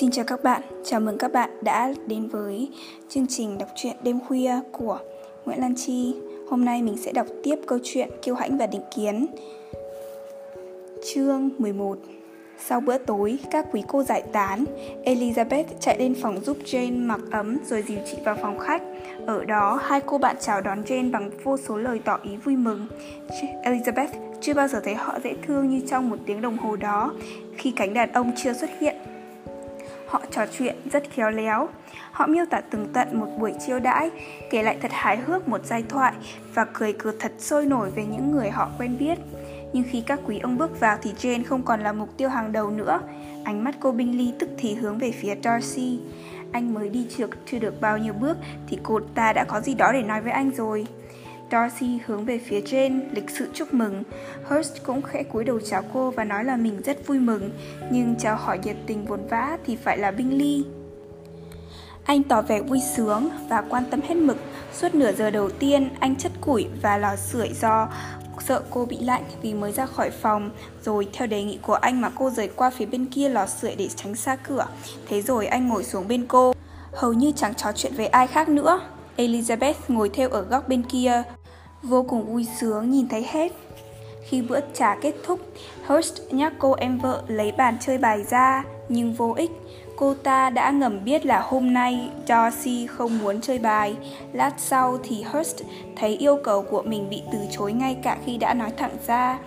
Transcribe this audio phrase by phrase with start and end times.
[0.00, 2.68] Xin chào các bạn, chào mừng các bạn đã đến với
[3.08, 4.98] chương trình đọc truyện đêm khuya của
[5.44, 6.14] Nguyễn Lan Chi.
[6.50, 9.26] Hôm nay mình sẽ đọc tiếp câu chuyện Kiêu Hãnh và Định Kiến.
[11.14, 11.98] Chương 11
[12.58, 14.64] Sau bữa tối, các quý cô giải tán,
[15.04, 18.82] Elizabeth chạy lên phòng giúp Jane mặc ấm rồi dìu chị vào phòng khách.
[19.26, 22.56] Ở đó, hai cô bạn chào đón Jane bằng vô số lời tỏ ý vui
[22.56, 22.86] mừng.
[23.62, 24.08] Elizabeth
[24.40, 27.12] chưa bao giờ thấy họ dễ thương như trong một tiếng đồng hồ đó,
[27.56, 28.96] khi cánh đàn ông chưa xuất hiện.
[30.14, 31.68] Họ trò chuyện rất khéo léo.
[32.12, 34.10] Họ miêu tả từng tận một buổi chiêu đãi,
[34.50, 36.12] kể lại thật hài hước một giai thoại
[36.54, 39.18] và cười cợt thật sôi nổi về những người họ quen biết.
[39.72, 42.52] Nhưng khi các quý ông bước vào thì Jane không còn là mục tiêu hàng
[42.52, 43.00] đầu nữa.
[43.44, 46.00] Ánh mắt cô Bingley tức thì hướng về phía Darcy.
[46.52, 48.36] Anh mới đi trước chưa được bao nhiêu bước
[48.68, 50.86] thì cô ta đã có gì đó để nói với anh rồi.
[51.50, 54.02] Darcy hướng về phía Jane, lịch sự chúc mừng.
[54.48, 57.50] Hurst cũng khẽ cúi đầu chào cô và nói là mình rất vui mừng,
[57.90, 60.64] nhưng chào hỏi nhiệt tình vốn vã thì phải là Bingley.
[62.04, 64.36] Anh tỏ vẻ vui sướng và quan tâm hết mực.
[64.72, 67.88] Suốt nửa giờ đầu tiên, anh chất củi và lò sưởi do
[68.40, 70.50] sợ cô bị lạnh vì mới ra khỏi phòng,
[70.84, 73.74] rồi theo đề nghị của anh mà cô rời qua phía bên kia lò sưởi
[73.74, 74.66] để tránh xa cửa.
[75.08, 76.52] Thế rồi anh ngồi xuống bên cô,
[76.92, 78.80] hầu như chẳng trò chuyện với ai khác nữa.
[79.16, 81.22] Elizabeth ngồi theo ở góc bên kia,
[81.82, 83.52] vô cùng vui sướng nhìn thấy hết.
[84.24, 85.40] Khi bữa trà kết thúc,
[85.86, 89.50] Hurst nhắc cô em vợ lấy bàn chơi bài ra, nhưng vô ích.
[89.96, 93.96] Cô ta đã ngầm biết là hôm nay Darcy không muốn chơi bài.
[94.32, 95.62] Lát sau thì Hurst
[95.96, 99.38] thấy yêu cầu của mình bị từ chối ngay cả khi đã nói thẳng ra.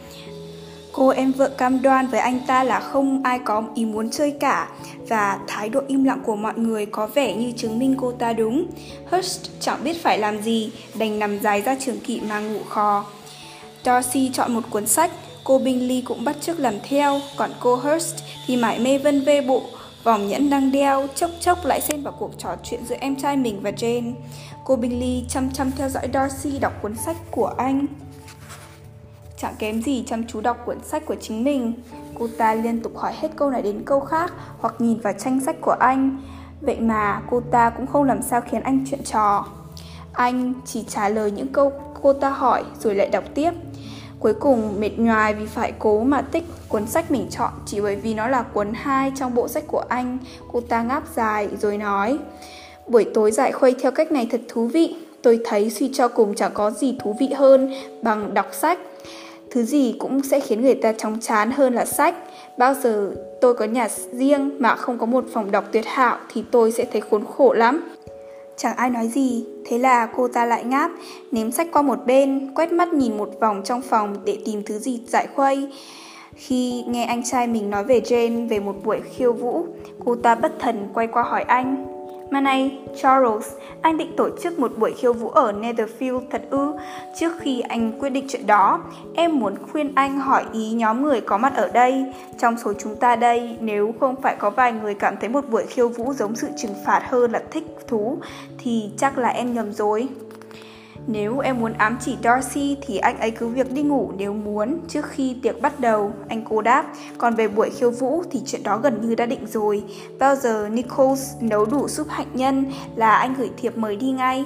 [0.98, 4.31] Cô em vợ cam đoan với anh ta là không ai có ý muốn chơi
[4.40, 4.70] cả
[5.09, 8.34] và thái độ im lặng của mọi người có vẻ như chứng minh cô ta
[8.34, 8.66] đúng.
[9.12, 13.06] Hurst chẳng biết phải làm gì, đành nằm dài ra trường kỵ mà ngủ khò.
[13.86, 15.12] Darcy chọn một cuốn sách,
[15.44, 19.42] cô Bingley cũng bắt chước làm theo, còn cô Hurst thì mải mê vân vê
[19.42, 19.64] bộ,
[20.04, 23.38] vòng nhẫn đang đeo, chốc chốc lại xen vào cuộc trò chuyện giữa em trai
[23.38, 24.14] mình và Jane.
[24.64, 27.86] Cô Bingley chăm chăm theo dõi Darcy đọc cuốn sách của anh.
[29.42, 31.73] Chẳng kém gì chăm chú đọc cuốn sách của chính mình.
[32.20, 35.39] Cô ta liên tục hỏi hết câu này đến câu khác, Hoặc nhìn vào tranh
[35.45, 36.21] sách của anh.
[36.61, 39.45] Vậy mà cô ta cũng không làm sao khiến anh chuyện trò.
[40.14, 41.71] Anh chỉ trả lời những câu
[42.02, 43.52] cô ta hỏi, rồi lại đọc tiếp.
[44.20, 47.95] Cuối cùng, mệt nhoài vì phải cố mà tích cuốn sách mình chọn, Chỉ bởi
[47.95, 50.17] vì nó là cuốn 2 trong bộ sách của anh.
[50.52, 52.19] Cô ta ngáp dài, rồi nói,
[52.87, 54.95] Buổi tối giải khuây theo cách này thật thú vị.
[55.21, 58.80] Tôi thấy suy cho cùng chẳng có gì thú vị hơn bằng đọc sách.
[59.58, 62.16] Thứ gì cũng sẽ khiến người ta chóng chán hơn là sách.
[62.58, 66.44] Bao giờ tôi có nhà riêng mà không có một phòng đọc tuyệt hảo thì
[66.52, 67.90] tôi sẽ thấy khốn khổ lắm.
[68.58, 70.92] Chẳng ai nói gì, thế là cô ta lại ngáp,
[71.32, 74.80] ném sách qua một bên, quét mắt nhìn một vòng trong phòng để tìm thứ
[74.80, 75.72] gì giải khuây.
[76.36, 79.66] Khi nghe anh trai mình nói về Jane về một buổi khiêu vũ,
[80.06, 81.97] cô ta bất thần quay qua hỏi anh.
[82.30, 83.52] Mà này, Charles,
[83.82, 86.73] anh định tổ chức một buổi khiêu vũ ở Netherfield thật ư?
[87.20, 88.82] Trước khi anh quyết định chuyện đó,
[89.15, 92.05] em muốn khuyên anh hỏi ý nhóm người có mặt ở đây.
[92.39, 95.66] Trong số chúng ta đây, nếu không phải có vài người cảm thấy một buổi
[95.66, 98.17] khiêu vũ giống sự trừng phạt hơn là thích thú,
[98.58, 100.08] thì chắc là em nhầm rồi.
[101.08, 104.80] Nếu em muốn ám chỉ Darcy thì anh ấy cứ việc đi ngủ nếu muốn
[104.88, 106.86] trước khi tiệc bắt đầu, anh cô đáp.
[107.18, 109.84] Còn về buổi khiêu vũ thì chuyện đó gần như đã định rồi.
[110.20, 112.66] Bao giờ Nichols nấu đủ súp hạnh nhân
[112.96, 114.46] là anh gửi thiệp mời đi ngay.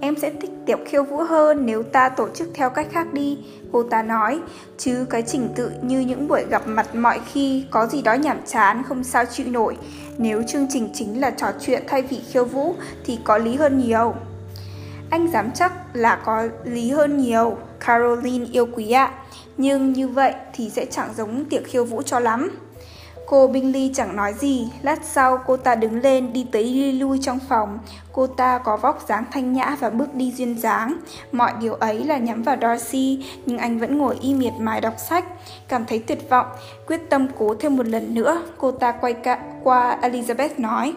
[0.00, 3.38] Em sẽ thích tiệc khiêu vũ hơn nếu ta tổ chức theo cách khác đi,
[3.72, 4.40] cô ta nói.
[4.78, 8.38] Chứ cái trình tự như những buổi gặp mặt mọi khi có gì đó nhảm
[8.46, 9.76] chán không sao chịu nổi.
[10.18, 13.78] Nếu chương trình chính là trò chuyện thay vì khiêu vũ thì có lý hơn
[13.78, 14.14] nhiều.
[15.10, 17.56] Anh dám chắc là có lý hơn nhiều,
[17.86, 19.10] Caroline yêu quý ạ.
[19.56, 22.58] Nhưng như vậy thì sẽ chẳng giống tiệc khiêu vũ cho lắm.
[23.26, 27.18] Cô Bingley chẳng nói gì, lát sau cô ta đứng lên đi tới đi lui
[27.22, 27.78] trong phòng.
[28.12, 30.96] Cô ta có vóc dáng thanh nhã và bước đi duyên dáng.
[31.32, 34.94] Mọi điều ấy là nhắm vào Darcy, nhưng anh vẫn ngồi y miệt mài đọc
[35.08, 35.24] sách.
[35.68, 36.46] Cảm thấy tuyệt vọng,
[36.86, 39.14] quyết tâm cố thêm một lần nữa, cô ta quay
[39.62, 40.94] qua Elizabeth nói.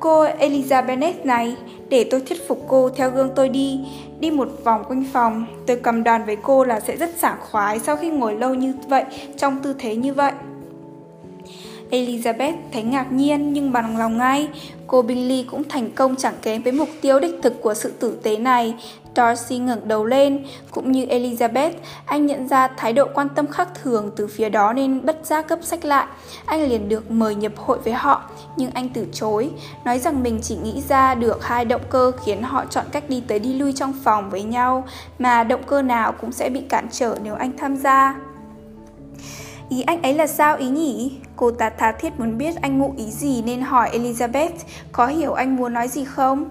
[0.00, 1.56] Cô Elizabeth này,
[1.88, 3.80] để tôi thuyết phục cô theo gương tôi đi,
[4.20, 5.46] đi một vòng quanh phòng.
[5.66, 8.72] Tôi cầm đòn với cô là sẽ rất sảng khoái sau khi ngồi lâu như
[8.88, 9.04] vậy,
[9.36, 10.32] trong tư thế như vậy.
[11.90, 14.48] Elizabeth thấy ngạc nhiên nhưng bằng lòng ngay.
[14.86, 18.18] Cô Billy cũng thành công chẳng kém với mục tiêu đích thực của sự tử
[18.22, 18.74] tế này.
[19.16, 21.72] Darcy ngẩng đầu lên, cũng như Elizabeth,
[22.06, 25.48] anh nhận ra thái độ quan tâm khác thường từ phía đó nên bất giác
[25.48, 26.06] cấp sách lại.
[26.46, 28.22] Anh liền được mời nhập hội với họ,
[28.56, 29.50] nhưng anh từ chối,
[29.84, 33.22] nói rằng mình chỉ nghĩ ra được hai động cơ khiến họ chọn cách đi
[33.28, 34.84] tới đi lui trong phòng với nhau,
[35.18, 38.14] mà động cơ nào cũng sẽ bị cản trở nếu anh tham gia.
[39.68, 41.12] Ý anh ấy là sao ý nhỉ?
[41.36, 44.50] Cô ta tha thiết muốn biết anh ngụ ý gì nên hỏi Elizabeth
[44.92, 46.48] có hiểu anh muốn nói gì không?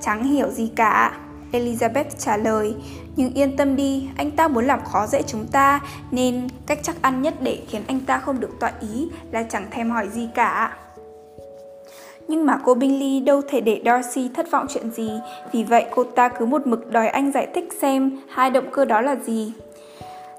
[0.00, 1.18] Chẳng hiểu gì cả.
[1.52, 2.74] Elizabeth trả lời,
[3.16, 7.02] nhưng yên tâm đi, anh ta muốn làm khó dễ chúng ta, nên cách chắc
[7.02, 10.28] ăn nhất để khiến anh ta không được tọa ý là chẳng thèm hỏi gì
[10.34, 10.76] cả.
[12.28, 15.10] Nhưng mà cô Bingley đâu thể để Darcy thất vọng chuyện gì,
[15.52, 18.84] vì vậy cô ta cứ một mực đòi anh giải thích xem hai động cơ
[18.84, 19.52] đó là gì.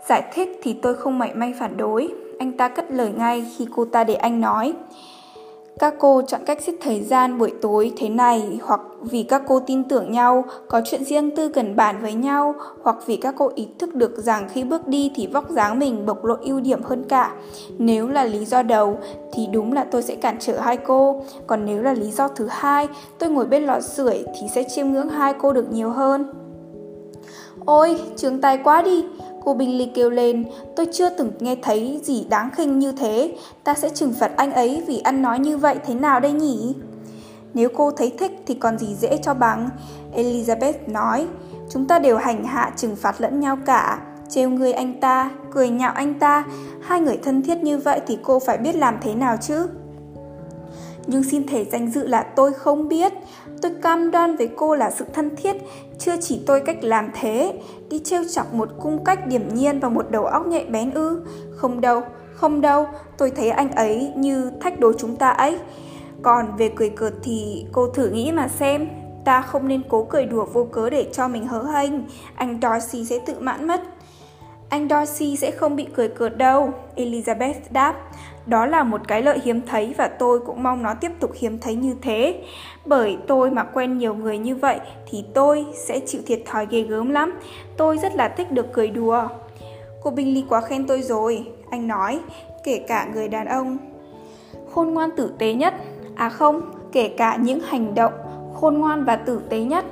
[0.09, 3.67] Giải thích thì tôi không mảy may phản đối, anh ta cất lời ngay khi
[3.75, 4.73] cô ta để anh nói.
[5.79, 9.59] Các cô chọn cách giết thời gian buổi tối thế này hoặc vì các cô
[9.59, 13.51] tin tưởng nhau, có chuyện riêng tư cần bàn với nhau, hoặc vì các cô
[13.55, 16.83] ý thức được rằng khi bước đi thì vóc dáng mình bộc lộ ưu điểm
[16.83, 17.33] hơn cả.
[17.77, 18.97] Nếu là lý do đầu
[19.33, 22.47] thì đúng là tôi sẽ cản trở hai cô, còn nếu là lý do thứ
[22.49, 22.87] hai,
[23.19, 26.25] tôi ngồi bên lò sưởi thì sẽ chiêm ngưỡng hai cô được nhiều hơn.
[27.65, 29.05] Ôi, trường tài quá đi,
[29.45, 30.45] Cô Bình Ly kêu lên,
[30.75, 33.35] tôi chưa từng nghe thấy gì đáng khinh như thế.
[33.63, 36.75] Ta sẽ trừng phạt anh ấy vì ăn nói như vậy thế nào đây nhỉ?
[37.53, 39.69] Nếu cô thấy thích thì còn gì dễ cho bằng.
[40.15, 41.27] Elizabeth nói,
[41.69, 44.01] chúng ta đều hành hạ trừng phạt lẫn nhau cả.
[44.29, 46.45] Trêu người anh ta, cười nhạo anh ta.
[46.81, 49.67] Hai người thân thiết như vậy thì cô phải biết làm thế nào chứ?
[51.07, 53.13] Nhưng xin thể danh dự là tôi không biết.
[53.63, 55.55] Tôi cam đoan với cô là sự thân thiết,
[55.99, 57.53] chưa chỉ tôi cách làm thế,
[57.89, 61.25] đi trêu chọc một cung cách điểm nhiên và một đầu óc nhạy bén ư.
[61.55, 62.01] Không đâu,
[62.33, 62.87] không đâu,
[63.17, 65.59] tôi thấy anh ấy như thách đố chúng ta ấy.
[66.21, 68.87] Còn về cười cợt thì cô thử nghĩ mà xem,
[69.25, 71.91] ta không nên cố cười đùa vô cớ để cho mình hớ hênh,
[72.35, 73.81] anh Darcy sẽ tự mãn mất.
[74.69, 77.95] Anh Darcy sẽ không bị cười cợt đâu, Elizabeth đáp.
[78.45, 81.59] Đó là một cái lợi hiếm thấy và tôi cũng mong nó tiếp tục hiếm
[81.59, 82.43] thấy như thế.
[82.85, 84.79] Bởi tôi mà quen nhiều người như vậy
[85.09, 87.33] thì tôi sẽ chịu thiệt thòi ghê gớm lắm.
[87.77, 89.27] Tôi rất là thích được cười đùa.
[90.03, 92.19] Cô Bingley quá khen tôi rồi, anh nói,
[92.63, 93.77] kể cả người đàn ông.
[94.73, 95.73] Khôn ngoan tử tế nhất,
[96.15, 96.61] à không,
[96.91, 98.13] kể cả những hành động
[98.53, 99.85] khôn ngoan và tử tế nhất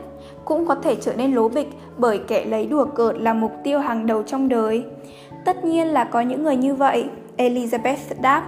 [0.46, 3.80] cũng có thể trở nên lố bịch bởi kẻ lấy đùa cợt là mục tiêu
[3.80, 4.84] hàng đầu trong đời.
[5.46, 7.10] Tất nhiên là có những người như vậy,
[7.50, 8.44] Elizabeth đáp.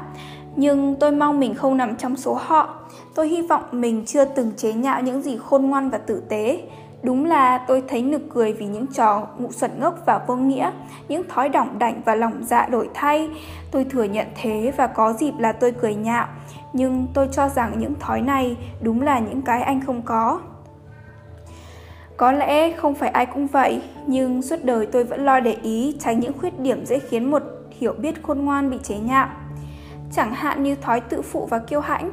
[0.55, 2.75] Nhưng tôi mong mình không nằm trong số họ.
[3.15, 6.61] Tôi hy vọng mình chưa từng chế nhạo những gì khôn ngoan và tử tế.
[7.03, 10.71] Đúng là tôi thấy nực cười vì những trò ngụ xuẩn ngốc và vô nghĩa,
[11.07, 13.29] những thói đỏng đảnh và lòng dạ đổi thay.
[13.71, 16.27] Tôi thừa nhận thế và có dịp là tôi cười nhạo.
[16.73, 20.39] Nhưng tôi cho rằng những thói này đúng là những cái anh không có.
[22.17, 25.97] Có lẽ không phải ai cũng vậy, nhưng suốt đời tôi vẫn lo để ý
[25.99, 27.43] tránh những khuyết điểm dễ khiến một
[27.83, 29.27] hiểu biết khôn ngoan bị chế nhạo.
[30.15, 32.11] Chẳng hạn như thói tự phụ và kiêu hãnh.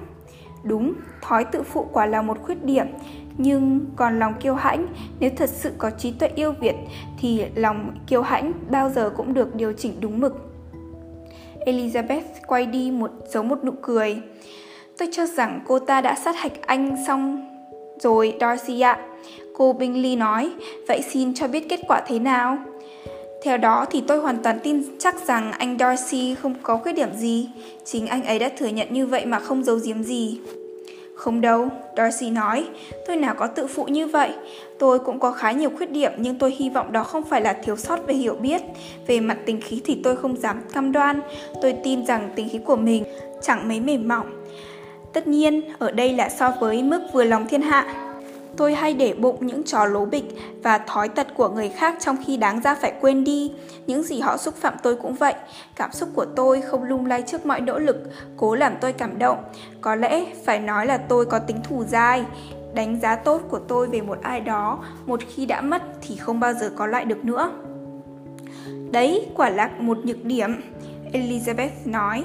[0.63, 2.87] Đúng, thói tự phụ quả là một khuyết điểm,
[3.39, 4.87] nhưng còn lòng kiêu hãnh,
[5.21, 6.75] nếu thật sự có trí tuệ yêu Việt
[7.19, 10.53] thì lòng kiêu hãnh bao giờ cũng được điều chỉnh đúng mực.
[11.67, 14.23] Elizabeth quay đi một giấu một nụ cười.
[14.99, 17.49] Tôi cho rằng cô ta đã sát hạch anh xong
[18.01, 18.99] rồi Darcy ạ.
[19.57, 20.53] Cô Bingley nói,
[20.89, 22.59] vậy xin cho biết kết quả thế nào?
[23.43, 27.15] Theo đó thì tôi hoàn toàn tin chắc rằng anh Darcy không có khuyết điểm
[27.15, 27.49] gì.
[27.85, 30.41] Chính anh ấy đã thừa nhận như vậy mà không giấu giếm gì.
[31.15, 32.67] Không đâu, Darcy nói,
[33.07, 34.31] tôi nào có tự phụ như vậy.
[34.79, 37.53] Tôi cũng có khá nhiều khuyết điểm nhưng tôi hy vọng đó không phải là
[37.53, 38.63] thiếu sót về hiểu biết.
[39.07, 41.21] Về mặt tình khí thì tôi không dám cam đoan.
[41.63, 43.05] Tôi tin rằng tình khí của mình
[43.43, 44.27] chẳng mấy mềm mỏng.
[45.13, 48.10] Tất nhiên, ở đây là so với mức vừa lòng thiên hạ.
[48.61, 50.25] Tôi hay để bụng những trò lố bịch
[50.63, 53.53] và thói tật của người khác trong khi đáng ra phải quên đi.
[53.87, 55.35] Những gì họ xúc phạm tôi cũng vậy.
[55.77, 57.97] Cảm xúc của tôi không lung lay trước mọi nỗ lực,
[58.37, 59.39] cố làm tôi cảm động.
[59.81, 62.25] Có lẽ phải nói là tôi có tính thù dai.
[62.75, 66.41] Đánh giá tốt của tôi về một ai đó, một khi đã mất thì không
[66.41, 67.53] bao giờ có lại được nữa.
[68.91, 70.51] Đấy, quả là một nhược điểm,
[71.13, 72.25] Elizabeth nói.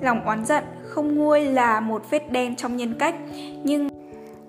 [0.00, 3.14] Lòng oán giận không nguôi là một vết đen trong nhân cách,
[3.64, 3.93] nhưng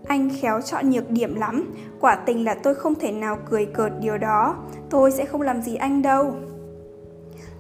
[0.08, 3.92] anh khéo chọn nhược điểm lắm, quả tình là tôi không thể nào cười cợt
[4.00, 4.56] điều đó,
[4.90, 6.34] tôi sẽ không làm gì anh đâu.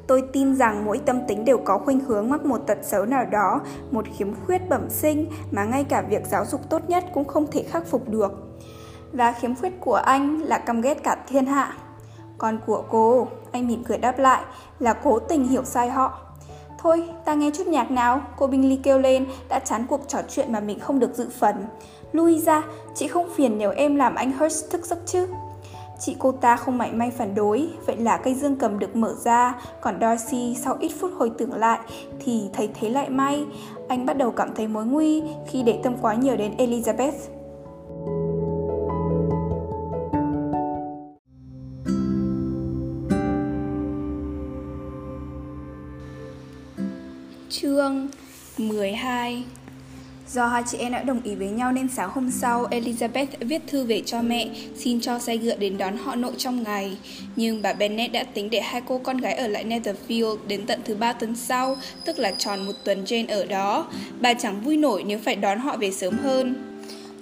[0.07, 3.25] Tôi tin rằng mỗi tâm tính đều có khuynh hướng mắc một tật xấu nào
[3.25, 3.61] đó,
[3.91, 7.47] một khiếm khuyết bẩm sinh mà ngay cả việc giáo dục tốt nhất cũng không
[7.51, 8.31] thể khắc phục được.
[9.13, 11.73] Và khiếm khuyết của anh là căm ghét cả thiên hạ.
[12.37, 14.43] Còn của cô, anh mỉm cười đáp lại,
[14.79, 16.19] là cố tình hiểu sai họ.
[16.79, 20.19] Thôi, ta nghe chút nhạc nào, cô Binh Ly kêu lên, đã chán cuộc trò
[20.29, 21.55] chuyện mà mình không được dự phần.
[22.15, 22.63] Louisa,
[22.95, 25.27] chị không phiền nếu em làm anh Hurst thức giấc chứ?
[25.99, 29.15] Chị cô ta không mảy may phản đối, vậy là cây dương cầm được mở
[29.23, 31.79] ra, còn Darcy sau ít phút hồi tưởng lại
[32.19, 33.45] thì thấy thế lại may.
[33.87, 37.11] Anh bắt đầu cảm thấy mối nguy khi để tâm quá nhiều đến Elizabeth.
[47.49, 48.07] Chương
[48.57, 49.45] 12
[50.33, 53.61] Do hai chị em đã đồng ý với nhau nên sáng hôm sau, Elizabeth viết
[53.67, 56.97] thư về cho mẹ, xin cho xe ngựa đến đón họ nội trong ngày.
[57.35, 60.81] Nhưng bà Bennet đã tính để hai cô con gái ở lại Netherfield đến tận
[60.85, 63.87] thứ ba tuần sau, tức là tròn một tuần Jane ở đó.
[64.21, 66.55] Bà chẳng vui nổi nếu phải đón họ về sớm hơn.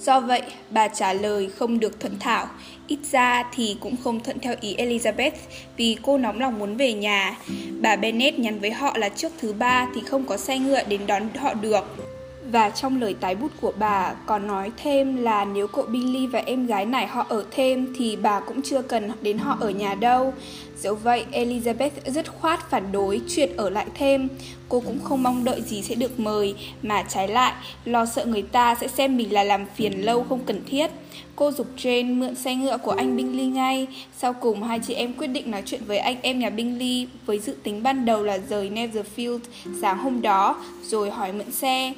[0.02, 2.48] Do vậy, bà trả lời không được thuận thảo.
[2.88, 5.32] Ít ra thì cũng không thuận theo ý Elizabeth
[5.78, 7.38] vì cô nóng lòng muốn về nhà.
[7.82, 11.02] Bà Bennet nhắn với họ là trước thứ ba thì không có xe ngựa đến
[11.08, 12.13] đón họ được.
[12.54, 16.40] Và trong lời tái bút của bà còn nói thêm là nếu cậu Billy và
[16.40, 19.96] em gái này họ ở thêm thì bà cũng chưa cần đến họ ở nhà
[19.96, 20.34] đâu.
[20.78, 24.30] Dẫu vậy, Elizabeth rất khoát phản đối chuyện ở lại thêm.
[24.70, 27.54] Cô cũng không mong đợi gì sẽ được mời, mà trái lại,
[27.86, 30.92] lo sợ người ta sẽ xem mình là làm phiền lâu không cần thiết.
[31.36, 33.88] Cô dục Jane mượn xe ngựa của anh Bingley ngay.
[34.18, 37.40] Sau cùng, hai chị em quyết định nói chuyện với anh em nhà Bingley với
[37.40, 39.40] dự tính ban đầu là rời Netherfield
[39.82, 41.94] sáng hôm đó, rồi hỏi mượn xe.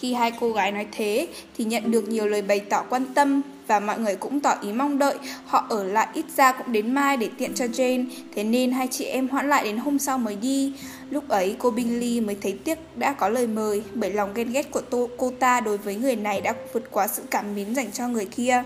[0.00, 3.42] Khi hai cô gái nói thế, thì nhận được nhiều lời bày tỏ quan tâm
[3.68, 6.94] và mọi người cũng tỏ ý mong đợi họ ở lại ít ra cũng đến
[6.94, 10.18] mai để tiện cho Jane, thế nên hai chị em hoãn lại đến hôm sau
[10.18, 10.72] mới đi.
[11.10, 14.70] Lúc ấy cô Bingley mới thấy tiếc đã có lời mời bởi lòng ghen ghét
[14.70, 17.92] của tô, cô ta đối với người này đã vượt quá sự cảm mến dành
[17.92, 18.62] cho người kia.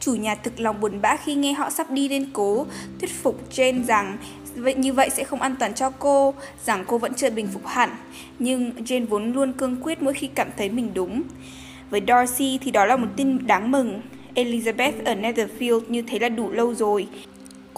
[0.00, 2.66] Chủ nhà thực lòng buồn bã khi nghe họ sắp đi đến cố,
[3.00, 4.18] thuyết phục Jane rằng
[4.54, 6.34] vậy như vậy sẽ không an toàn cho cô,
[6.66, 7.90] rằng cô vẫn chưa bình phục hẳn.
[8.38, 11.22] Nhưng Jane vốn luôn cương quyết mỗi khi cảm thấy mình đúng.
[11.90, 14.00] Với Darcy thì đó là một tin đáng mừng.
[14.34, 17.06] Elizabeth ở Netherfield như thế là đủ lâu rồi.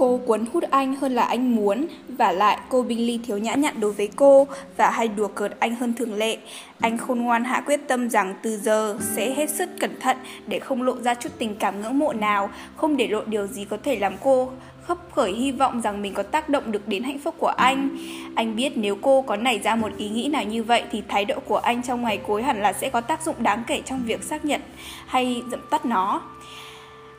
[0.00, 3.80] Cô cuốn hút anh hơn là anh muốn Và lại cô Bingley thiếu nhã nhặn
[3.80, 6.38] đối với cô Và hay đùa cợt anh hơn thường lệ
[6.80, 10.16] Anh khôn ngoan hạ quyết tâm rằng từ giờ sẽ hết sức cẩn thận
[10.46, 13.64] Để không lộ ra chút tình cảm ngưỡng mộ nào Không để lộ điều gì
[13.64, 14.50] có thể làm cô
[14.82, 17.98] khấp khởi hy vọng rằng mình có tác động được đến hạnh phúc của anh.
[18.34, 21.24] Anh biết nếu cô có nảy ra một ý nghĩ nào như vậy thì thái
[21.24, 24.02] độ của anh trong ngày cuối hẳn là sẽ có tác dụng đáng kể trong
[24.06, 24.60] việc xác nhận
[25.06, 26.22] hay dậm tắt nó.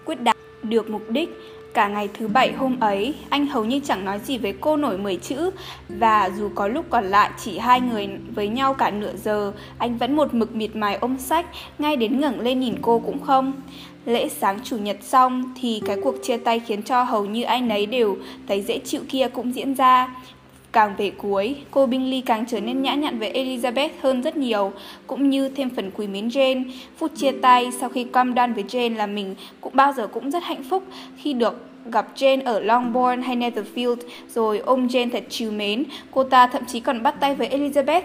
[0.05, 1.29] Quyết đạt được mục đích,
[1.73, 4.97] Cả ngày thứ bảy hôm ấy, anh hầu như chẳng nói gì với cô nổi
[4.97, 5.51] 10 chữ
[5.89, 9.97] và dù có lúc còn lại chỉ hai người với nhau cả nửa giờ, anh
[9.97, 11.45] vẫn một mực miệt mài ôm sách,
[11.79, 13.53] ngay đến ngẩng lên nhìn cô cũng không.
[14.05, 17.61] Lễ sáng chủ nhật xong thì cái cuộc chia tay khiến cho hầu như ai
[17.61, 20.15] nấy đều thấy dễ chịu kia cũng diễn ra.
[20.71, 24.71] Càng về cuối, cô Bingley càng trở nên nhã nhặn với Elizabeth hơn rất nhiều,
[25.07, 26.63] cũng như thêm phần quý mến Jane.
[26.97, 30.31] Phút chia tay sau khi cam đoan với Jane là mình cũng bao giờ cũng
[30.31, 30.83] rất hạnh phúc
[31.17, 33.95] khi được gặp Jane ở Longbourn hay Netherfield
[34.29, 35.83] rồi ôm Jane thật trìu mến.
[36.11, 38.01] Cô ta thậm chí còn bắt tay với Elizabeth.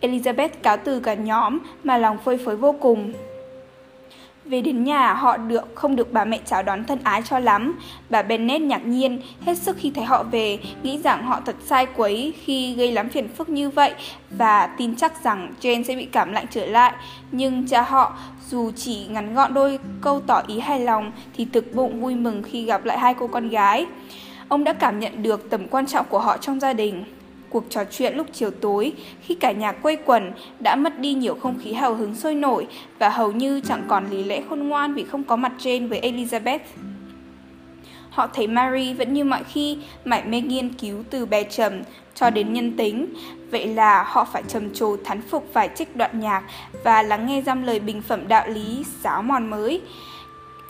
[0.00, 3.12] Elizabeth cáo từ cả nhóm mà lòng phơi phới vô cùng.
[4.44, 7.78] Về đến nhà, họ được không được bà mẹ chào đón thân ái cho lắm.
[8.10, 11.86] Bà Bennet ngạc nhiên, hết sức khi thấy họ về, nghĩ rằng họ thật sai
[11.86, 13.94] quấy khi gây lắm phiền phức như vậy
[14.30, 16.92] và tin chắc rằng Jane sẽ bị cảm lạnh trở lại.
[17.32, 18.18] Nhưng cha họ,
[18.48, 22.42] dù chỉ ngắn gọn đôi câu tỏ ý hài lòng thì thực bụng vui mừng
[22.42, 23.86] khi gặp lại hai cô con gái.
[24.48, 27.04] Ông đã cảm nhận được tầm quan trọng của họ trong gia đình.
[27.52, 28.92] Cuộc trò chuyện lúc chiều tối,
[29.22, 32.66] khi cả nhà quây quần, đã mất đi nhiều không khí hào hứng sôi nổi
[32.98, 36.00] và hầu như chẳng còn lý lẽ khôn ngoan vì không có mặt Jane với
[36.00, 36.58] Elizabeth.
[38.10, 41.72] Họ thấy Mary vẫn như mọi khi mải mê nghiên cứu từ bè trầm
[42.14, 43.14] cho đến nhân tính.
[43.50, 46.42] Vậy là họ phải trầm trồ thán phục vài trích đoạn nhạc
[46.84, 49.80] và lắng nghe dăm lời bình phẩm đạo lý sáo mòn mới.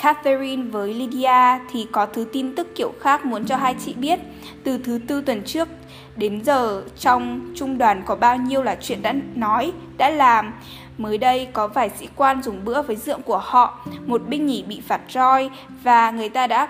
[0.02, 4.20] Catherine với Lydia thì có thứ tin tức kiểu khác muốn cho hai chị biết.
[4.64, 5.68] Từ thứ tư tuần trước
[6.16, 10.52] đến giờ trong trung đoàn có bao nhiêu là chuyện đã nói, đã làm.
[10.98, 14.62] Mới đây có vài sĩ quan dùng bữa với dượng của họ, một binh nhỉ
[14.62, 15.50] bị phạt roi
[15.82, 16.68] và người ta đã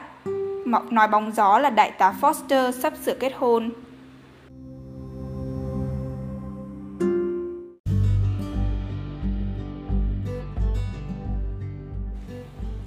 [0.90, 3.70] nói bóng gió là đại tá Foster sắp sửa kết hôn.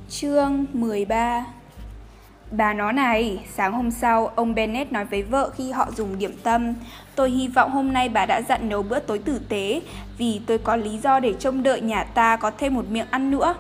[0.10, 1.46] Chương 13
[2.58, 6.34] Bà nó này, sáng hôm sau, ông Bennett nói với vợ khi họ dùng điểm
[6.44, 6.74] tâm.
[7.16, 9.82] Tôi hy vọng hôm nay bà đã dặn nấu bữa tối tử tế
[10.18, 13.32] Vì tôi có lý do để trông đợi nhà ta có thêm một miệng ăn
[13.32, 13.56] nữa.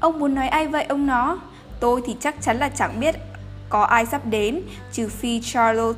[0.00, 1.38] Ông muốn nói ai vậy ông nó?
[1.80, 3.14] Tôi thì chắc chắn là chẳng biết
[3.68, 4.60] có ai sắp đến
[4.92, 5.96] Trừ phi charles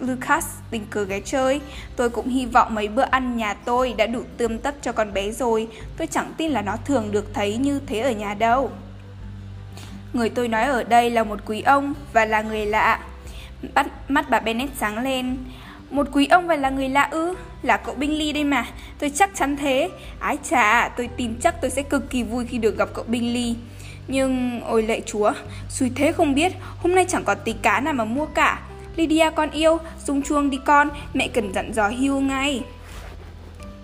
[0.00, 1.60] Lucas tình cờ ghé chơi.
[1.96, 5.12] Tôi cũng hy vọng mấy bữa ăn nhà tôi đã đủ tươm tất cho con
[5.12, 5.68] bé rồi.
[5.96, 8.70] Tôi chẳng tin là nó thường được thấy như thế ở nhà đâu.
[10.12, 13.00] Người tôi nói ở đây là một quý ông và là người lạ.
[13.74, 15.36] Bắt mắt bà Bennett sáng lên.
[15.90, 17.34] Một quý ông và là người lạ ư?
[17.62, 18.66] Là cậu Bingley đây mà.
[18.98, 19.90] Tôi chắc chắn thế.
[20.18, 23.56] Ái chà, tôi tin chắc tôi sẽ cực kỳ vui khi được gặp cậu Bingley.
[24.08, 25.32] Nhưng, ôi lệ chúa,
[25.68, 28.60] xui thế không biết, hôm nay chẳng có tí cá nào mà mua cả.
[28.96, 32.62] Lydia con yêu, rung chuông đi con, mẹ cần dặn dò hưu ngay.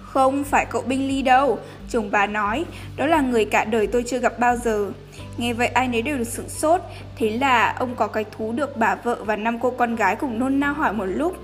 [0.00, 1.58] Không phải cậu Bingley đâu,
[1.90, 2.64] chồng bà nói,
[2.96, 4.90] đó là người cả đời tôi chưa gặp bao giờ.
[5.36, 6.80] Nghe vậy ai nấy đều được sửng sốt,
[7.16, 10.38] thế là ông có cái thú được bà vợ và năm cô con gái cùng
[10.38, 11.36] nôn nao hỏi một lúc.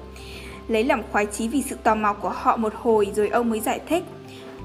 [0.69, 3.61] Lấy làm khoái chí vì sự tò mò của họ một hồi rồi ông mới
[3.61, 4.05] giải thích.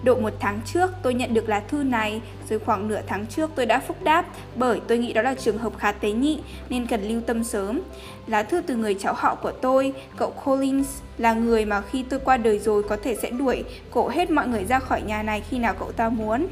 [0.03, 3.49] Độ một tháng trước tôi nhận được lá thư này, rồi khoảng nửa tháng trước
[3.55, 6.87] tôi đã phúc đáp bởi tôi nghĩ đó là trường hợp khá tế nhị nên
[6.87, 7.81] cần lưu tâm sớm.
[8.27, 12.19] Lá thư từ người cháu họ của tôi, cậu Collins, là người mà khi tôi
[12.19, 15.43] qua đời rồi có thể sẽ đuổi cổ hết mọi người ra khỏi nhà này
[15.49, 16.47] khi nào cậu ta muốn.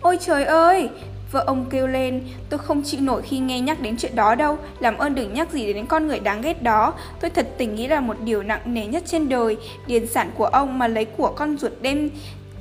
[0.00, 0.88] Ôi trời ơi,
[1.32, 4.58] Vợ ông kêu lên, tôi không chịu nổi khi nghe nhắc đến chuyện đó đâu,
[4.80, 6.94] làm ơn đừng nhắc gì đến con người đáng ghét đó.
[7.20, 9.56] Tôi thật tình nghĩ là một điều nặng nề nhất trên đời,
[9.86, 12.10] điền sản của ông mà lấy của con ruột đem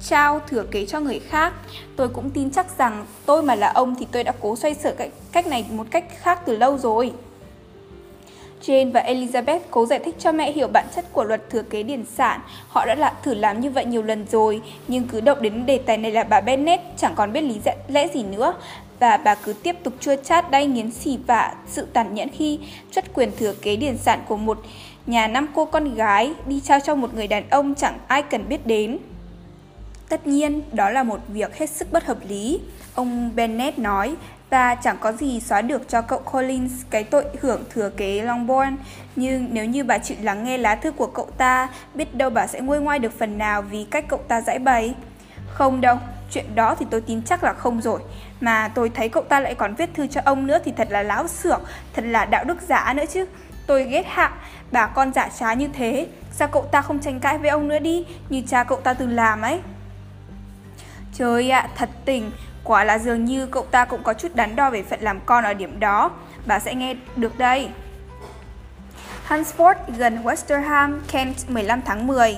[0.02, 1.54] trao thừa kế cho người khác.
[1.96, 4.96] Tôi cũng tin chắc rằng tôi mà là ông thì tôi đã cố xoay sở
[4.98, 7.12] cách, cách này một cách khác từ lâu rồi.
[8.68, 11.84] Jane và Elizabeth cố giải thích cho mẹ hiểu bản chất của luật thừa kế
[11.84, 12.40] điển sản.
[12.68, 15.78] Họ đã là thử làm như vậy nhiều lần rồi, nhưng cứ động đến đề
[15.78, 18.54] tài này là bà Bennet chẳng còn biết lý lẽ gì nữa.
[19.00, 22.60] Và bà cứ tiếp tục chua chát đay nghiến xỉ và sự tàn nhẫn khi
[22.92, 24.60] chất quyền thừa kế điển sản của một
[25.06, 28.50] nhà năm cô con gái đi trao cho một người đàn ông chẳng ai cần
[28.50, 28.98] biết đến.
[30.10, 32.60] Tất nhiên, đó là một việc hết sức bất hợp lý.
[32.96, 34.16] Ông Bennett nói,
[34.50, 38.76] và chẳng có gì xóa được cho cậu Collins cái tội hưởng thừa kế Longbourn.
[39.16, 42.48] Nhưng nếu như bà chịu lắng nghe lá thư của cậu ta, biết đâu bà
[42.48, 44.96] sẽ nguôi ngoai được phần nào vì cách cậu ta giải bày.
[45.48, 45.98] Không đâu,
[46.32, 48.00] chuyện đó thì tôi tin chắc là không rồi.
[48.40, 51.04] Mà tôi thấy cậu ta lại còn viết thư cho ông nữa thì thật là
[51.04, 51.62] láo xưởng,
[51.94, 53.26] thật là đạo đức giả nữa chứ.
[53.68, 54.32] Tôi ghét hạ,
[54.72, 56.08] bà con giả trá như thế.
[56.32, 59.16] Sao cậu ta không tranh cãi với ông nữa đi, như cha cậu ta từng
[59.16, 59.60] làm ấy.
[61.18, 62.32] Trời ạ, à, thật tình,
[62.68, 65.44] Quả là dường như cậu ta cũng có chút đắn đo về phận làm con
[65.44, 66.12] ở điểm đó.
[66.46, 67.70] Bà sẽ nghe được đây.
[69.28, 72.38] Hansford gần Westerham, Kent 15 tháng 10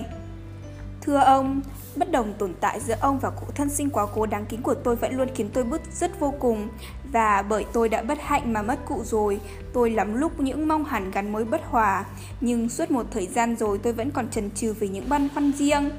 [1.02, 1.62] Thưa ông,
[1.96, 4.74] bất đồng tồn tại giữa ông và cụ thân sinh quá cố đáng kính của
[4.74, 6.70] tôi vẫn luôn khiến tôi bứt rứt vô cùng
[7.12, 9.39] và bởi tôi đã bất hạnh mà mất cụ rồi,
[9.74, 12.06] tôi lắm lúc những mong hẳn gắn mối bất hòa,
[12.42, 15.52] nhưng suốt một thời gian rồi tôi vẫn còn chần chừ về những băn khoăn
[15.52, 15.89] riêng.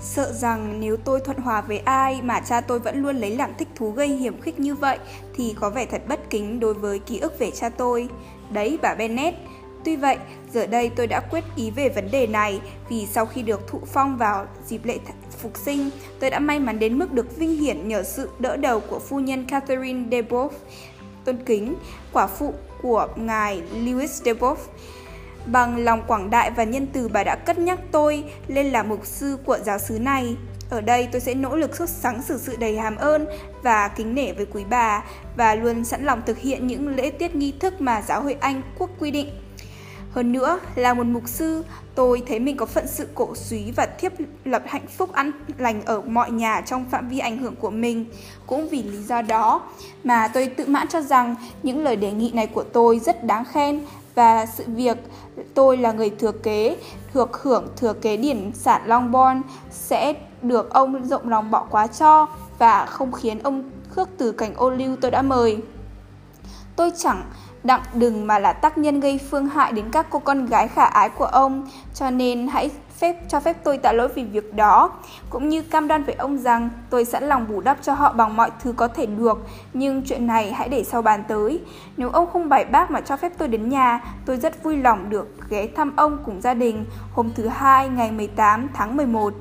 [0.00, 3.50] Sợ rằng nếu tôi thuận hòa với ai mà cha tôi vẫn luôn lấy làm
[3.58, 4.98] thích thú gây hiểm khích như vậy
[5.34, 8.08] thì có vẻ thật bất kính đối với ký ức về cha tôi.
[8.50, 9.36] Đấy bà Bennett.
[9.84, 10.16] Tuy vậy,
[10.52, 13.80] giờ đây tôi đã quyết ý về vấn đề này vì sau khi được thụ
[13.86, 14.98] phong vào dịp lễ
[15.38, 18.80] phục sinh, tôi đã may mắn đến mức được vinh hiển nhờ sự đỡ đầu
[18.80, 20.48] của phu nhân Catherine Deboff,
[21.24, 21.74] tôn kính,
[22.12, 24.56] quả phụ của ngài Louis Deboff.
[25.46, 29.06] Bằng lòng quảng đại và nhân từ bà đã cất nhắc tôi lên làm mục
[29.06, 30.36] sư của giáo xứ này.
[30.70, 33.26] Ở đây tôi sẽ nỗ lực xuất sáng xử sự đầy hàm ơn
[33.62, 35.04] và kính nể với quý bà
[35.36, 38.62] và luôn sẵn lòng thực hiện những lễ tiết nghi thức mà giáo hội Anh
[38.78, 39.28] quốc quy định.
[40.10, 43.86] Hơn nữa, là một mục sư, tôi thấy mình có phận sự cổ suý và
[43.86, 44.12] thiếp
[44.44, 48.06] lập hạnh phúc an lành ở mọi nhà trong phạm vi ảnh hưởng của mình.
[48.46, 49.62] Cũng vì lý do đó
[50.04, 53.44] mà tôi tự mãn cho rằng những lời đề nghị này của tôi rất đáng
[53.44, 53.80] khen
[54.18, 54.96] và sự việc,
[55.54, 56.76] tôi là người thừa kế
[57.12, 62.26] được hưởng thừa kế điển sản Longbourn sẽ được ông rộng lòng bỏ quá cho
[62.58, 65.58] và không khiến ông khước từ cảnh ô lưu tôi đã mời.
[66.76, 67.22] Tôi chẳng
[67.68, 70.84] đặng đừng mà là tác nhân gây phương hại đến các cô con gái khả
[70.84, 74.92] ái của ông, cho nên hãy phép cho phép tôi tạ lỗi vì việc đó,
[75.30, 78.36] cũng như cam đoan với ông rằng tôi sẵn lòng bù đắp cho họ bằng
[78.36, 81.60] mọi thứ có thể được, nhưng chuyện này hãy để sau bàn tới.
[81.96, 85.10] Nếu ông không bài bác mà cho phép tôi đến nhà, tôi rất vui lòng
[85.10, 89.34] được ghé thăm ông cùng gia đình hôm thứ hai ngày 18 tháng 11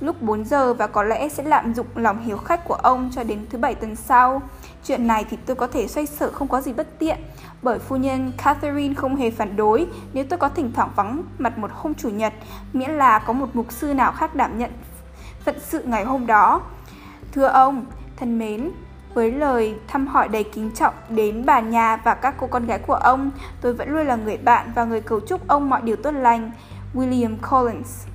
[0.00, 3.24] lúc 4 giờ và có lẽ sẽ lạm dụng lòng hiếu khách của ông cho
[3.24, 4.42] đến thứ bảy tuần sau.
[4.84, 7.16] Chuyện này thì tôi có thể xoay sở không có gì bất tiện,
[7.62, 11.58] bởi phu nhân Catherine không hề phản đối nếu tôi có thỉnh thoảng vắng mặt
[11.58, 12.32] một hôm chủ nhật,
[12.72, 14.70] miễn là có một mục sư nào khác đảm nhận
[15.44, 16.60] phận sự ngày hôm đó.
[17.32, 17.84] Thưa ông,
[18.16, 18.70] thân mến,
[19.14, 22.78] với lời thăm hỏi đầy kính trọng đến bà nhà và các cô con gái
[22.78, 25.96] của ông, tôi vẫn luôn là người bạn và người cầu chúc ông mọi điều
[25.96, 26.50] tốt lành.
[26.94, 28.06] William Collins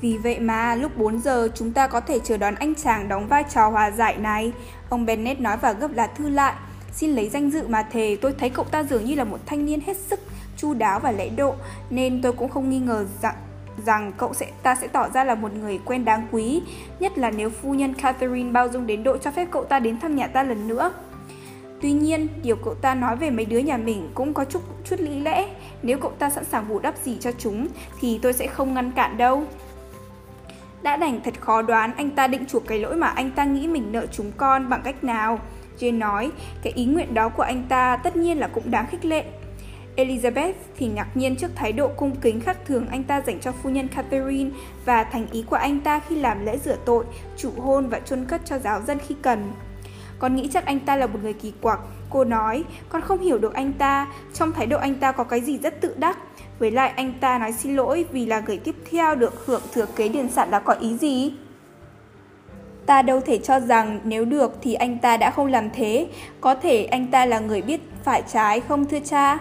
[0.00, 3.28] vì vậy mà lúc 4 giờ chúng ta có thể chờ đón anh chàng đóng
[3.28, 4.52] vai trò hòa giải này.
[4.88, 6.54] Ông Bennett nói và gấp lá thư lại.
[7.00, 9.66] Xin lấy danh dự mà thề, tôi thấy cậu ta dường như là một thanh
[9.66, 10.20] niên hết sức
[10.56, 11.54] chu đáo và lễ độ,
[11.90, 13.34] nên tôi cũng không nghi ngờ rằng
[13.86, 16.62] rằng cậu sẽ ta sẽ tỏ ra là một người quen đáng quý,
[17.00, 20.00] nhất là nếu phu nhân Catherine bao dung đến độ cho phép cậu ta đến
[20.00, 20.92] thăm nhà ta lần nữa.
[21.82, 25.00] Tuy nhiên, điều cậu ta nói về mấy đứa nhà mình cũng có chút chút
[25.00, 25.48] lý lẽ.
[25.82, 27.66] Nếu cậu ta sẵn sàng bù đắp gì cho chúng,
[28.00, 29.44] thì tôi sẽ không ngăn cản đâu.
[30.82, 33.66] Đã đành thật khó đoán anh ta định chuộc cái lỗi mà anh ta nghĩ
[33.66, 35.38] mình nợ chúng con bằng cách nào.
[35.80, 36.30] Jane nói,
[36.62, 39.24] cái ý nguyện đó của anh ta tất nhiên là cũng đáng khích lệ.
[39.96, 43.52] Elizabeth thì ngạc nhiên trước thái độ cung kính khác thường anh ta dành cho
[43.52, 44.50] phu nhân Catherine
[44.84, 47.04] và thành ý của anh ta khi làm lễ rửa tội,
[47.36, 49.52] chủ hôn và chôn cất cho giáo dân khi cần.
[50.18, 51.80] Con nghĩ chắc anh ta là một người kỳ quặc.
[52.10, 55.40] Cô nói, con không hiểu được anh ta, trong thái độ anh ta có cái
[55.40, 56.18] gì rất tự đắc.
[56.58, 59.86] Với lại anh ta nói xin lỗi vì là người tiếp theo được hưởng thừa
[59.96, 61.32] kế điền sản là có ý gì?
[62.90, 66.06] Ta đâu thể cho rằng nếu được thì anh ta đã không làm thế,
[66.40, 69.38] có thể anh ta là người biết phải trái không thưa cha?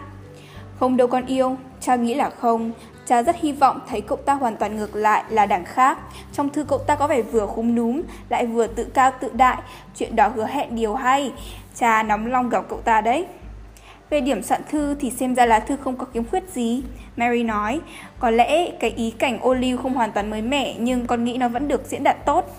[0.79, 2.71] Không đâu con yêu, cha nghĩ là không.
[3.05, 5.97] Cha rất hy vọng thấy cậu ta hoàn toàn ngược lại là đảng khác.
[6.33, 9.57] Trong thư cậu ta có vẻ vừa khúm núm, lại vừa tự cao tự đại.
[9.95, 11.31] Chuyện đó hứa hẹn điều hay.
[11.75, 13.25] Cha nóng lòng gặp cậu ta đấy.
[14.09, 16.83] Về điểm soạn thư thì xem ra lá thư không có kiếm khuyết gì.
[17.17, 17.81] Mary nói,
[18.19, 21.37] có lẽ cái ý cảnh ô liu không hoàn toàn mới mẻ nhưng con nghĩ
[21.37, 22.55] nó vẫn được diễn đạt tốt.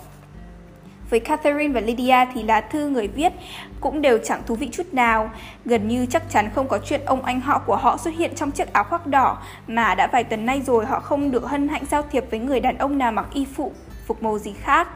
[1.11, 3.33] Với Catherine và Lydia thì lá thư người viết
[3.81, 5.29] cũng đều chẳng thú vị chút nào.
[5.65, 8.51] Gần như chắc chắn không có chuyện ông anh họ của họ xuất hiện trong
[8.51, 11.83] chiếc áo khoác đỏ mà đã vài tuần nay rồi họ không được hân hạnh
[11.91, 13.71] giao thiệp với người đàn ông nào mặc y phụ
[14.05, 14.87] phục màu gì khác.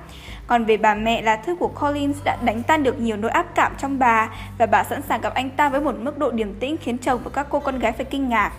[0.48, 3.46] Còn về bà mẹ, lá thư của Collins đã đánh tan được nhiều nỗi áp
[3.56, 6.54] cảm trong bà và bà sẵn sàng gặp anh ta với một mức độ điềm
[6.54, 8.52] tĩnh khiến chồng và các cô con gái phải kinh ngạc.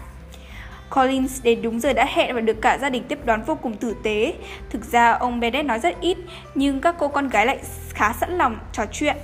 [0.94, 3.76] Collins đến đúng giờ đã hẹn và được cả gia đình tiếp đón vô cùng
[3.76, 4.34] tử tế.
[4.70, 6.18] Thực ra ông Bennett nói rất ít,
[6.54, 7.58] nhưng các cô con gái lại
[7.90, 9.16] khá sẵn lòng trò chuyện.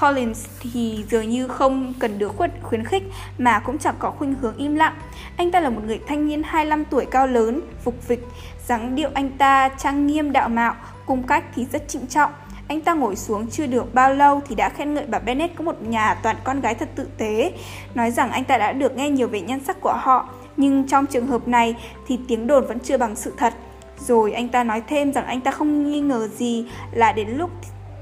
[0.00, 3.02] Collins thì dường như không cần được khuyến khích
[3.38, 4.94] mà cũng chẳng có khuynh hướng im lặng.
[5.36, 8.26] Anh ta là một người thanh niên 25 tuổi cao lớn, phục vịch,
[8.66, 10.74] dáng điệu anh ta trang nghiêm đạo mạo,
[11.06, 12.32] cung cách thì rất trịnh trọng.
[12.68, 15.64] Anh ta ngồi xuống chưa được bao lâu thì đã khen ngợi bà Bennett có
[15.64, 17.52] một nhà toàn con gái thật tự tế,
[17.94, 21.06] nói rằng anh ta đã được nghe nhiều về nhân sắc của họ, nhưng trong
[21.06, 23.54] trường hợp này thì tiếng đồn vẫn chưa bằng sự thật.
[23.98, 27.50] Rồi anh ta nói thêm rằng anh ta không nghi ngờ gì là đến lúc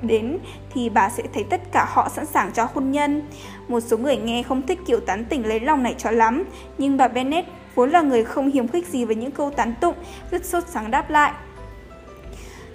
[0.02, 0.38] đến
[0.74, 3.22] thì bà sẽ thấy tất cả họ sẵn sàng cho hôn nhân.
[3.68, 6.44] Một số người nghe không thích kiểu tán tỉnh lấy lòng này cho lắm,
[6.78, 9.94] nhưng bà Bennett vốn là người không hiếm khích gì với những câu tán tụng,
[10.30, 11.32] rất sốt sáng đáp lại.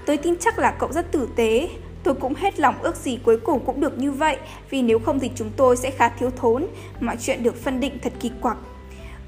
[0.05, 1.69] Tôi tin chắc là cậu rất tử tế,
[2.03, 4.37] tôi cũng hết lòng ước gì cuối cùng cũng được như vậy,
[4.69, 6.65] vì nếu không thì chúng tôi sẽ khá thiếu thốn,
[6.99, 8.57] mọi chuyện được phân định thật kỳ quặc.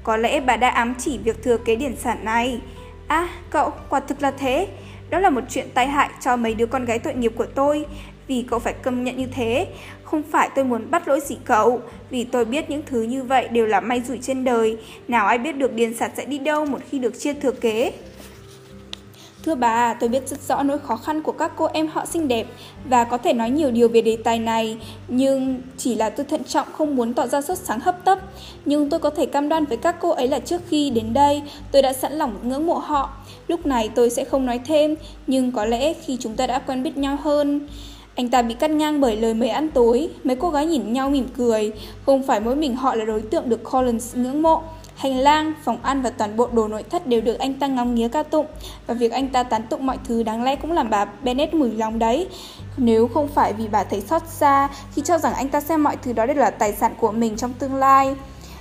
[0.08, 2.60] Có lẽ bà đã ám chỉ việc thừa kế điển sản này.
[3.08, 4.68] À, cậu, quả thực là thế.
[5.10, 7.86] Đó là một chuyện tai hại cho mấy đứa con gái tội nghiệp của tôi.
[8.28, 9.66] Vì cậu phải công nhận như thế.
[10.04, 11.80] Không phải tôi muốn bắt lỗi gì cậu.
[12.10, 14.78] Vì tôi biết những thứ như vậy đều là may rủi trên đời.
[15.08, 17.92] Nào ai biết được điền sản sẽ đi đâu một khi được chia thừa kế.
[19.48, 22.28] Thưa bà, tôi biết rất rõ nỗi khó khăn của các cô em họ xinh
[22.28, 22.46] đẹp
[22.88, 24.76] và có thể nói nhiều điều về đề tài này,
[25.08, 28.18] nhưng chỉ là tôi thận trọng không muốn tỏ ra sốt sáng hấp tấp.
[28.64, 31.42] Nhưng tôi có thể cam đoan với các cô ấy là trước khi đến đây,
[31.72, 33.10] tôi đã sẵn lòng ngưỡng mộ họ.
[33.46, 34.94] Lúc này tôi sẽ không nói thêm,
[35.26, 37.68] nhưng có lẽ khi chúng ta đã quen biết nhau hơn.
[38.14, 41.10] Anh ta bị cắt ngang bởi lời mời ăn tối, mấy cô gái nhìn nhau
[41.10, 41.72] mỉm cười.
[42.06, 44.62] Không phải mỗi mình họ là đối tượng được Collins ngưỡng mộ,
[44.98, 47.94] Hành lang, phòng ăn và toàn bộ đồ nội thất đều được anh ta ngóng
[47.94, 48.46] nghía ca tụng
[48.86, 51.70] và việc anh ta tán tụng mọi thứ đáng lẽ cũng làm bà Bennett mùi
[51.70, 52.28] lòng đấy.
[52.76, 55.96] Nếu không phải vì bà thấy xót xa khi cho rằng anh ta xem mọi
[55.96, 58.14] thứ đó đều là tài sản của mình trong tương lai.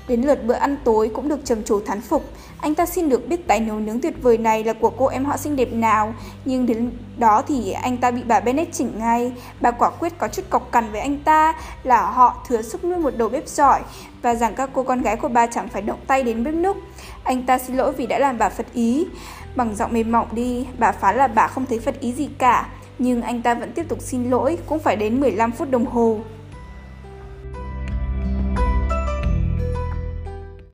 [0.08, 2.24] Đến lượt bữa ăn tối cũng được trầm trồ thán phục.
[2.62, 5.26] Anh ta xin được biết tài nấu nướng tuyệt vời này là của cô em
[5.26, 6.14] họ xinh đẹp nào.
[6.46, 9.32] Nhưng đến đó thì anh ta bị bà Bennett chỉnh ngay.
[9.62, 13.00] Bà quả quyết có chút cọc cằn với anh ta là họ thừa sức nuôi
[13.00, 13.82] một đầu bếp giỏi
[14.22, 16.78] và rằng các cô con gái của bà chẳng phải động tay đến bếp núc.
[17.24, 19.08] Anh ta xin lỗi vì đã làm bà phật ý.
[19.56, 22.70] Bằng giọng mềm mỏng đi, bà phán là bà không thấy phật ý gì cả.
[23.00, 26.20] Nhưng anh ta vẫn tiếp tục xin lỗi, cũng phải đến 15 phút đồng hồ.